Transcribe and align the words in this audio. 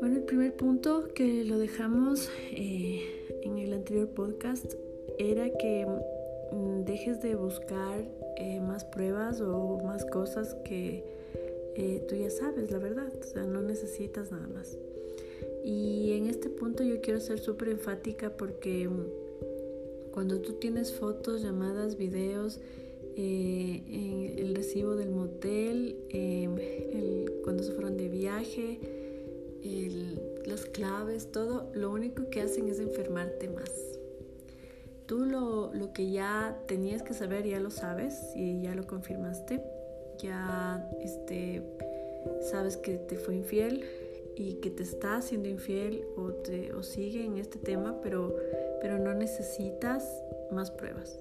Bueno, 0.00 0.16
el 0.16 0.24
primer 0.26 0.56
punto 0.56 1.06
que 1.14 1.44
lo 1.44 1.58
dejamos 1.58 2.28
eh, 2.50 3.04
en 3.42 3.58
el 3.58 3.72
anterior 3.72 4.08
podcast 4.08 4.74
era 5.18 5.50
que 5.50 5.86
mm, 6.50 6.80
dejes 6.84 7.22
de 7.22 7.36
buscar 7.36 8.04
eh, 8.38 8.60
más 8.60 8.84
pruebas 8.84 9.40
o 9.40 9.78
más 9.84 10.04
cosas 10.06 10.54
que 10.64 11.04
eh, 11.76 12.04
tú 12.08 12.16
ya 12.16 12.30
sabes, 12.30 12.72
la 12.72 12.78
verdad, 12.78 13.12
o 13.20 13.22
sea, 13.22 13.44
no 13.44 13.62
necesitas 13.62 14.32
nada 14.32 14.48
más. 14.48 14.76
Y 15.64 16.14
en 16.14 16.26
este 16.26 16.50
punto 16.50 16.82
yo 16.82 17.00
quiero 17.00 17.20
ser 17.20 17.38
súper 17.38 17.68
enfática 17.68 18.36
porque 18.36 18.88
mm, 18.88 20.10
cuando 20.10 20.40
tú 20.40 20.54
tienes 20.54 20.92
fotos, 20.92 21.42
llamadas, 21.42 21.96
videos, 21.96 22.58
eh, 23.16 24.36
el 24.38 24.54
recibo 24.54 24.96
del 24.96 25.10
motel, 25.10 25.96
em, 26.08 26.56
cuando 27.42 27.62
se 27.62 27.72
fueron 27.72 27.96
de 27.96 28.08
viaje, 28.08 28.78
las 30.46 30.64
claves, 30.64 31.30
todo, 31.30 31.70
lo 31.74 31.90
único 31.90 32.28
que 32.30 32.40
hacen 32.40 32.68
es 32.68 32.80
enfermarte 32.80 33.48
más. 33.48 33.70
Tú 35.06 35.24
lo, 35.24 35.72
lo 35.72 35.92
que 35.92 36.10
ya 36.10 36.60
tenías 36.66 37.02
que 37.02 37.14
saber 37.14 37.46
ya 37.46 37.60
lo 37.60 37.70
sabes 37.70 38.14
y 38.34 38.62
ya 38.62 38.74
lo 38.74 38.86
confirmaste 38.86 39.60
ya 40.22 40.88
este, 41.00 41.62
sabes 42.50 42.76
que 42.76 42.96
te 42.96 43.16
fue 43.16 43.36
infiel 43.36 43.84
y 44.36 44.54
que 44.54 44.70
te 44.70 44.82
está 44.82 45.16
haciendo 45.16 45.48
infiel 45.48 46.04
o, 46.16 46.32
te, 46.32 46.72
o 46.72 46.82
sigue 46.82 47.24
en 47.24 47.38
este 47.38 47.58
tema, 47.58 48.00
pero, 48.02 48.36
pero 48.80 48.98
no 48.98 49.14
necesitas 49.14 50.22
más 50.50 50.70
pruebas. 50.70 51.18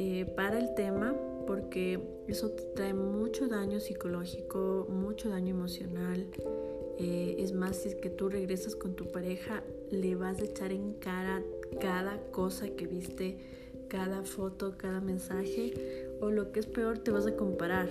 Eh, 0.00 0.26
para 0.36 0.60
el 0.60 0.74
tema, 0.76 1.12
porque 1.44 1.98
eso 2.28 2.50
te 2.50 2.62
trae 2.76 2.94
mucho 2.94 3.48
daño 3.48 3.80
psicológico, 3.80 4.86
mucho 4.88 5.28
daño 5.28 5.50
emocional. 5.50 6.28
Eh, 6.98 7.34
es 7.38 7.52
más, 7.52 7.78
si 7.78 7.88
es 7.88 7.94
que 7.96 8.08
tú 8.08 8.28
regresas 8.28 8.76
con 8.76 8.94
tu 8.94 9.10
pareja, 9.10 9.64
le 9.90 10.14
vas 10.14 10.40
a 10.40 10.44
echar 10.44 10.70
en 10.70 10.92
cara 10.94 11.42
cada 11.80 12.18
cosa 12.30 12.68
que 12.68 12.86
viste, 12.86 13.38
cada 13.88 14.22
foto, 14.22 14.74
cada 14.78 15.00
mensaje, 15.00 16.06
o 16.20 16.30
lo 16.30 16.52
que 16.52 16.60
es 16.60 16.66
peor, 16.66 16.98
te 16.98 17.10
vas 17.10 17.26
a 17.26 17.34
comparar. 17.34 17.88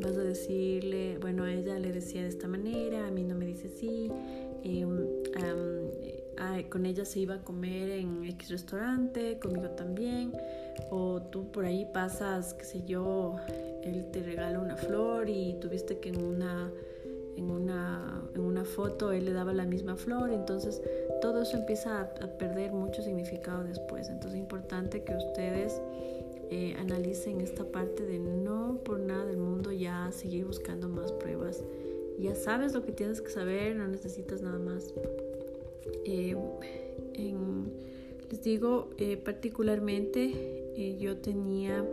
Vas 0.00 0.16
a 0.16 0.22
decirle, 0.22 1.18
bueno, 1.18 1.42
a 1.42 1.52
ella 1.52 1.76
le 1.80 1.90
decía 1.90 2.22
de 2.22 2.28
esta 2.28 2.46
manera, 2.46 3.08
a 3.08 3.10
mí 3.10 3.24
no 3.24 3.34
me 3.34 3.46
dice 3.46 3.66
así. 3.66 4.08
Con 6.70 6.86
ella 6.86 7.04
se 7.04 7.20
iba 7.20 7.34
a 7.34 7.38
comer 7.38 7.90
en 7.90 8.24
X 8.24 8.50
restaurante, 8.50 9.38
conmigo 9.38 9.70
también. 9.70 10.32
O 10.90 11.20
tú 11.22 11.50
por 11.50 11.64
ahí 11.64 11.88
pasas, 11.92 12.54
qué 12.54 12.64
sé 12.64 12.84
yo, 12.86 13.36
él 13.82 14.06
te 14.12 14.22
regala 14.22 14.60
una 14.60 14.76
flor 14.76 15.28
y 15.28 15.56
tuviste 15.60 15.98
que 15.98 16.10
en 16.10 16.22
una, 16.22 16.70
en 17.36 17.50
una, 17.50 18.22
en 18.34 18.40
una 18.40 18.64
foto 18.64 19.12
él 19.12 19.24
le 19.24 19.32
daba 19.32 19.52
la 19.52 19.64
misma 19.64 19.96
flor. 19.96 20.30
Entonces 20.30 20.82
todo 21.20 21.42
eso 21.42 21.56
empieza 21.56 22.00
a, 22.00 22.02
a 22.02 22.38
perder 22.38 22.72
mucho 22.72 23.02
significado 23.02 23.64
después. 23.64 24.08
Entonces 24.08 24.34
es 24.34 24.40
importante 24.40 25.02
que 25.02 25.16
ustedes 25.16 25.80
eh, 26.50 26.74
analicen 26.78 27.42
esta 27.42 27.64
parte 27.64 28.06
de 28.06 28.18
no 28.18 28.80
por 28.82 29.00
nada 29.00 29.26
del 29.26 29.36
mundo 29.36 29.70
ya 29.70 30.10
seguir 30.12 30.46
buscando 30.46 30.88
más 30.88 31.12
pruebas. 31.12 31.62
Ya 32.18 32.34
sabes 32.34 32.72
lo 32.72 32.84
que 32.84 32.92
tienes 32.92 33.20
que 33.20 33.30
saber, 33.30 33.76
no 33.76 33.86
necesitas 33.86 34.40
nada 34.40 34.58
más. 34.58 34.94
Eh, 36.04 36.36
les 38.30 38.42
digo, 38.42 38.90
eh, 38.98 39.16
particularmente 39.16 40.96
yo 41.00 41.16
tenía 41.16 41.84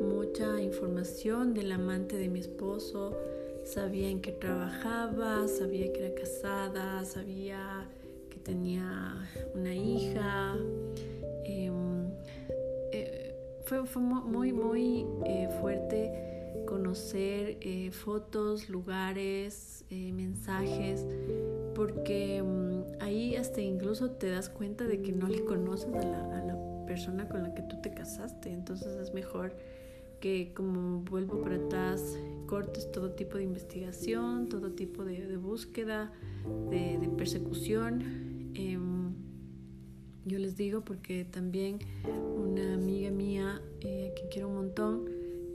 mucha 0.00 0.60
información 0.60 1.54
del 1.54 1.70
amante 1.72 2.16
de 2.16 2.28
mi 2.28 2.40
esposo, 2.40 3.16
sabía 3.64 4.08
en 4.08 4.20
qué 4.20 4.32
trabajaba, 4.32 5.46
sabía 5.46 5.92
que 5.92 6.06
era 6.06 6.14
casada, 6.14 7.04
sabía 7.04 7.86
que 8.30 8.38
tenía 8.38 9.28
una 9.54 9.74
hija. 9.74 10.56
Em, 11.44 12.10
fue, 13.68 14.00
muy, 14.00 14.52
muy 14.52 15.06
eh, 15.26 15.48
fuerte 15.60 16.64
conocer 16.66 17.58
eh, 17.60 17.90
fotos, 17.90 18.70
lugares, 18.70 19.84
eh, 19.90 20.12
mensajes, 20.12 21.04
porque 21.78 22.42
mm, 22.42 23.00
ahí 23.00 23.36
hasta 23.36 23.60
incluso 23.60 24.10
te 24.10 24.28
das 24.28 24.48
cuenta 24.48 24.84
de 24.88 25.00
que 25.00 25.12
no 25.12 25.28
le 25.28 25.44
conoces 25.44 25.94
a 25.94 26.44
la, 26.44 26.58
persona 26.88 27.28
con 27.28 27.42
la 27.42 27.54
que 27.54 27.60
tú 27.60 27.76
te 27.82 27.90
casaste, 27.90 28.50
entonces 28.50 28.96
es 28.96 29.12
mejor 29.12 29.54
que 30.20 30.52
como 30.54 31.02
vuelvo 31.02 31.42
para 31.42 31.56
atrás, 31.56 32.18
cortes 32.46 32.90
todo 32.90 33.10
tipo 33.10 33.36
de 33.36 33.44
investigación, 33.44 34.48
todo 34.48 34.72
tipo 34.72 35.04
de, 35.04 35.36
búsqueda, 35.36 36.10
de, 36.70 36.96
de 36.98 37.08
persecución. 37.10 38.00
Em, 38.54 39.12
yo 40.24 40.38
les 40.38 40.56
digo 40.56 40.80
porque 40.80 41.26
también 41.26 41.78
una 42.42 42.72
amiga 42.72 43.10
mía, 43.10 43.60
eh, 43.82 44.14
que 44.16 44.28
quiero 44.30 44.48
un 44.48 44.54
montón, 44.54 45.04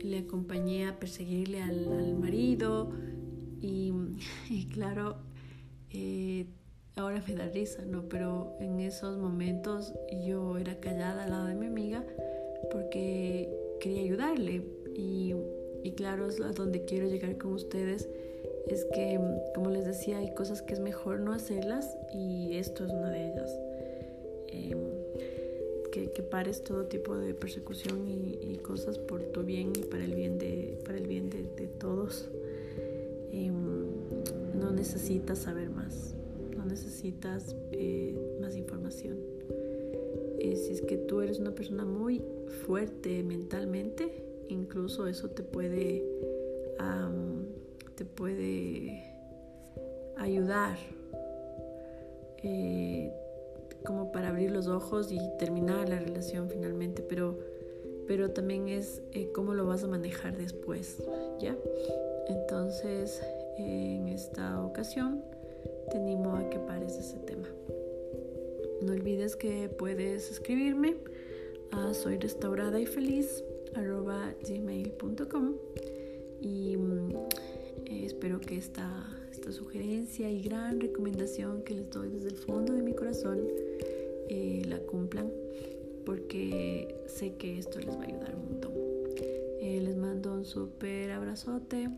le 0.00 0.18
acompañé 0.18 0.86
a 0.86 0.98
perseguirle 0.98 1.62
al, 1.62 2.14
marido 2.18 2.92
y, 3.62 3.92
claro, 4.72 5.16
eh, 5.92 6.46
ahora 6.96 7.22
me 7.26 7.34
da 7.34 7.46
risa, 7.46 7.84
¿no? 7.84 8.08
Pero 8.08 8.56
en 8.60 8.80
esos 8.80 9.18
momentos 9.18 9.94
yo 10.24 10.58
era 10.58 10.78
callada 10.80 11.24
al 11.24 11.30
lado 11.30 11.46
de 11.46 11.54
mi 11.54 11.66
amiga 11.66 12.04
porque 12.70 13.48
quería 13.80 14.02
ayudarle 14.02 14.62
y, 14.94 15.34
y 15.82 15.92
claro, 15.92 16.28
es 16.28 16.40
a 16.40 16.52
donde 16.52 16.84
quiero 16.84 17.06
llegar 17.08 17.36
con 17.38 17.52
ustedes 17.52 18.08
es 18.68 18.84
que, 18.86 19.20
como 19.54 19.70
les 19.70 19.84
decía, 19.84 20.18
hay 20.18 20.34
cosas 20.34 20.62
que 20.62 20.74
es 20.74 20.80
mejor 20.80 21.20
no 21.20 21.32
hacerlas 21.32 21.96
y 22.12 22.56
esto 22.56 22.84
es 22.84 22.92
una 22.92 23.10
de 23.10 23.32
ellas. 23.32 23.58
Em, 24.48 24.78
que, 25.90 26.22
pares 26.22 26.64
todo 26.64 26.86
tipo 26.86 27.16
de 27.16 27.34
persecución 27.34 28.08
y, 28.08 28.56
cosas 28.58 28.96
por 28.98 29.22
tu 29.22 29.42
bien 29.42 29.72
y 29.76 29.82
para 29.82 30.04
el 30.04 30.14
bien 30.14 30.38
de, 30.38 30.78
para 30.84 30.96
el 30.96 31.06
bien 31.06 31.28
de, 31.28 31.66
todos. 31.78 32.30
Necesitas 34.82 35.38
saber 35.38 35.70
más, 35.70 36.16
no 36.56 36.64
necesitas 36.64 37.54
eh, 37.70 38.18
más 38.40 38.56
información. 38.56 39.16
Si 40.40 40.72
es 40.72 40.82
que 40.82 40.96
tú 40.96 41.20
eres 41.20 41.38
una 41.38 41.54
persona 41.54 41.84
muy 41.84 42.20
fuerte 42.66 43.22
mentalmente, 43.22 44.24
incluso 44.48 45.06
eso 45.06 45.30
te 45.30 45.44
puede, 45.44 46.04
te 47.94 48.04
puede 48.04 49.04
ayudar. 50.16 50.76
Eh, 52.42 53.12
como 53.84 54.10
para 54.10 54.30
abrir 54.30 54.50
los 54.50 54.66
ojos 54.66 55.12
y 55.12 55.20
terminar 55.38 55.88
la 55.88 56.00
relación 56.00 56.50
finalmente, 56.50 57.02
pero, 57.02 57.38
pero 58.08 58.32
también 58.32 58.68
es 58.68 59.00
eh, 59.12 59.30
cómo 59.32 59.54
lo 59.54 59.64
vas 59.64 59.84
a 59.84 59.86
manejar 59.86 60.36
después, 60.36 60.98
¿ya? 61.38 61.56
Entonces, 62.28 63.22
en 63.58 64.08
esta 64.08 64.62
ocasión, 64.64 65.22
te 65.90 65.98
animo 65.98 66.36
a 66.36 66.48
que 66.48 66.58
pares 66.58 66.96
ese 66.96 67.18
tema. 67.18 67.48
No 68.82 68.92
olvides 68.92 69.36
que 69.36 69.68
puedes 69.68 70.30
escribirme 70.30 70.96
a 71.70 71.94
soy 71.94 72.18
restaurada 72.18 72.80
y 72.80 72.86
feliz 72.86 73.44
gmail.com 73.74 75.54
y 76.40 76.76
mm, 76.76 77.10
eh, 77.86 78.04
espero 78.04 78.40
que 78.40 78.56
esta, 78.56 79.06
esta 79.30 79.52
sugerencia 79.52 80.30
y 80.30 80.42
gran 80.42 80.80
recomendación 80.80 81.62
que 81.62 81.74
les 81.74 81.90
doy 81.90 82.10
desde 82.10 82.28
el 82.28 82.36
fondo 82.36 82.74
de 82.74 82.82
mi 82.82 82.94
corazón 82.94 83.40
eh, 84.28 84.62
la 84.66 84.78
cumplan 84.80 85.30
porque 86.04 87.02
sé 87.06 87.34
que 87.34 87.58
esto 87.58 87.78
les 87.78 87.96
va 87.96 88.02
a 88.02 88.06
ayudar 88.06 88.34
un 88.34 88.44
montón. 88.44 88.72
Eh, 89.60 89.80
les 89.80 89.96
mando 89.96 90.34
un 90.34 90.44
súper 90.44 91.12
abrazote. 91.12 91.88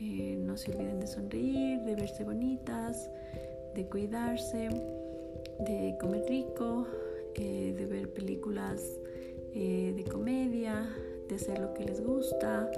Eh, 0.00 0.36
no 0.38 0.56
se 0.56 0.72
olviden 0.72 1.00
de 1.00 1.06
sonreír, 1.06 1.80
de 1.80 1.94
verse 1.94 2.24
bonitas, 2.24 3.10
de 3.74 3.86
cuidarse, 3.86 4.68
de 5.60 5.96
comer 6.00 6.24
rico, 6.28 6.86
de 7.34 7.86
ver 7.86 8.08
películas 8.12 8.82
de 9.52 10.04
comedia, 10.10 10.86
de 11.28 11.34
hacer 11.34 11.58
lo 11.58 11.72
que 11.74 11.84
les 11.84 12.02
gusta. 12.02 12.70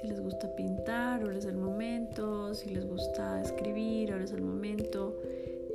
Si 0.00 0.08
les 0.08 0.20
gusta 0.20 0.54
pintar, 0.56 1.22
ahora 1.22 1.38
es 1.38 1.44
el 1.44 1.56
momento. 1.56 2.54
Si 2.54 2.70
les 2.70 2.86
gusta 2.86 3.40
escribir, 3.42 4.12
ahora 4.12 4.24
es 4.24 4.32
el 4.32 4.42
momento. 4.42 5.20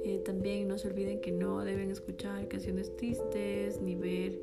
Eh, 0.04 0.22
también 0.26 0.68
no 0.68 0.78
se 0.78 0.88
olviden 0.88 1.20
que 1.20 1.32
no 1.32 1.64
deben 1.64 1.92
escuchar 1.92 2.48
canciones 2.48 2.96
tristes 2.98 3.82
ni 3.82 3.96
ver 3.96 4.40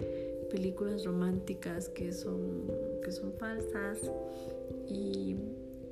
películas 0.51 1.05
románticas 1.05 1.89
que 1.89 2.13
son, 2.13 2.71
que 3.03 3.11
son 3.11 3.33
falsas 3.33 3.99
y, 4.89 5.37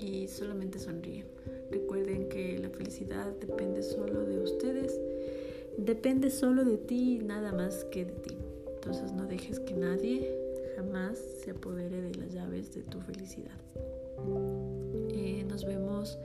y 0.05 0.29
solamente 0.29 0.79
sonríen. 0.79 1.27
Recuerden 1.71 2.29
que 2.29 2.59
la 2.59 2.69
felicidad 2.71 3.33
depende 3.41 3.83
solo 3.83 4.25
de 4.25 4.39
ustedes, 4.41 5.01
depende 5.79 6.31
solo 6.31 6.65
de 6.65 6.77
ti, 6.77 7.21
nada 7.25 7.53
más 7.53 7.85
que 7.85 8.05
de 8.05 8.13
ti. 8.13 8.37
Entonces 8.75 9.13
no 9.13 9.27
dejes 9.27 9.61
que 9.61 9.75
nadie 9.75 10.31
jamás 10.77 11.19
se 11.43 11.53
apodere 11.53 12.03
de 12.03 12.15
las 12.17 12.33
llaves 12.33 12.75
de 12.75 12.83
tu 12.83 13.01
felicidad. 13.01 13.59
Eh, 15.09 15.45
nos 15.49 15.65
vemos 15.65 16.19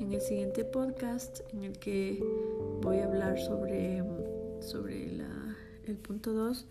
en 0.00 0.12
el 0.12 0.20
siguiente 0.20 0.64
podcast 0.64 1.40
en 1.52 1.64
el 1.64 1.78
que 1.78 2.22
voy 2.80 2.98
a 2.98 3.04
hablar 3.04 3.38
sobre, 3.38 4.02
sobre 4.60 5.12
la, 5.12 5.56
el 5.86 5.96
punto 5.96 6.32
2 6.32 6.66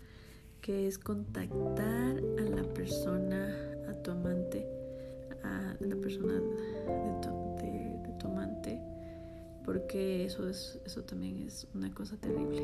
que 0.60 0.86
es 0.86 0.98
contactar 0.98 2.18
a 2.38 2.42
la 2.42 2.62
persona, 2.74 3.48
a 3.88 3.92
tu 4.02 4.10
amante, 4.10 4.66
la 5.80 5.96
persona 5.96 6.34
de 6.34 8.12
tu, 8.18 8.26
amante, 8.26 8.80
porque 9.64 10.24
eso, 10.24 10.48
es, 10.48 10.80
eso 10.84 11.02
también 11.02 11.38
es 11.38 11.66
una 11.74 11.92
cosa 11.94 12.16
terrible. 12.16 12.62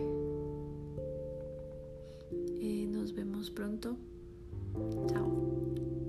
Eh, 2.60 2.86
nos 2.88 3.14
vemos 3.14 3.50
pronto. 3.50 3.96
Chao. 5.08 6.03